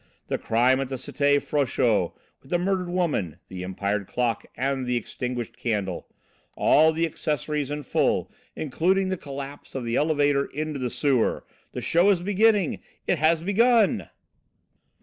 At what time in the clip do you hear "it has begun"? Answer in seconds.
13.05-14.09